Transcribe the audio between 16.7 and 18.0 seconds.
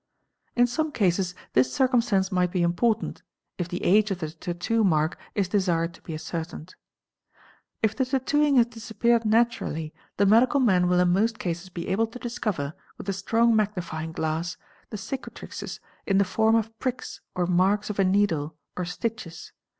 pricks or marks of